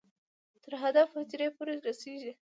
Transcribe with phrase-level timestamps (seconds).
[0.63, 2.33] تر هدف حجرې پورې رسېږي.